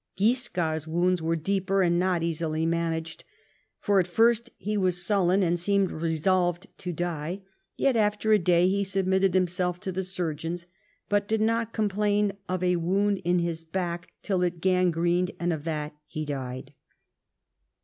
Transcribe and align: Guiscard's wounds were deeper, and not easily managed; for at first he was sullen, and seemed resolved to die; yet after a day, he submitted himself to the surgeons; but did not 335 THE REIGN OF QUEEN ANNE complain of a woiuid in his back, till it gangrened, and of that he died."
Guiscard's 0.17 0.87
wounds 0.87 1.21
were 1.21 1.35
deeper, 1.35 1.83
and 1.83 1.99
not 1.99 2.23
easily 2.23 2.65
managed; 2.65 3.23
for 3.79 3.99
at 3.99 4.07
first 4.07 4.49
he 4.57 4.75
was 4.75 5.05
sullen, 5.05 5.43
and 5.43 5.59
seemed 5.59 5.91
resolved 5.91 6.65
to 6.79 6.91
die; 6.91 7.43
yet 7.77 7.95
after 7.95 8.31
a 8.31 8.39
day, 8.39 8.67
he 8.67 8.83
submitted 8.83 9.35
himself 9.35 9.79
to 9.81 9.91
the 9.91 10.03
surgeons; 10.03 10.65
but 11.07 11.27
did 11.27 11.39
not 11.39 11.71
335 11.71 11.79
THE 11.79 11.85
REIGN 11.85 12.25
OF 12.25 12.31
QUEEN 12.31 12.31
ANNE 12.31 12.57
complain 12.57 12.57
of 12.57 12.63
a 12.63 12.81
woiuid 12.81 13.21
in 13.23 13.39
his 13.45 13.63
back, 13.63 14.07
till 14.23 14.41
it 14.41 14.59
gangrened, 14.59 15.31
and 15.39 15.53
of 15.53 15.65
that 15.65 15.93
he 16.07 16.25
died." 16.25 16.73